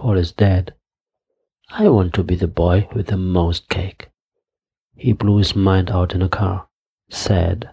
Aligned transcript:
Paul 0.00 0.16
is 0.16 0.32
dead. 0.32 0.72
I 1.68 1.90
want 1.90 2.14
to 2.14 2.22
be 2.22 2.34
the 2.34 2.48
boy 2.48 2.88
with 2.94 3.08
the 3.08 3.18
most 3.18 3.68
cake. 3.68 4.08
He 4.96 5.12
blew 5.12 5.36
his 5.36 5.54
mind 5.54 5.90
out 5.90 6.14
in 6.14 6.22
a 6.22 6.28
car, 6.30 6.68
sad 7.10 7.68